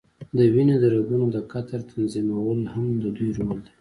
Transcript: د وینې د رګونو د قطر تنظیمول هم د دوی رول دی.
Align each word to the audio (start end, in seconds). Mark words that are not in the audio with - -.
د 0.37 0.39
وینې 0.53 0.75
د 0.79 0.85
رګونو 0.95 1.25
د 1.35 1.37
قطر 1.51 1.79
تنظیمول 1.91 2.59
هم 2.73 2.87
د 3.03 3.05
دوی 3.17 3.29
رول 3.37 3.57
دی. 3.65 3.69